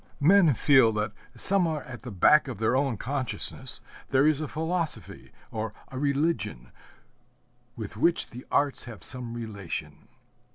Men 0.19 0.55
feel 0.55 0.91
that 0.93 1.11
somewhere 1.35 1.83
at 1.83 2.01
the 2.01 2.09
back 2.09 2.47
of 2.47 2.57
their 2.57 2.75
own 2.75 2.97
consciousness 2.97 3.81
there 4.09 4.25
is 4.25 4.41
a 4.41 4.47
philosophy 4.47 5.31
or 5.51 5.75
a 5.89 5.99
religion 5.99 6.71
with 7.75 7.97
which 7.97 8.31
the 8.31 8.43
arts 8.51 8.85
have 8.85 9.03
some 9.03 9.35
relation. 9.35 10.07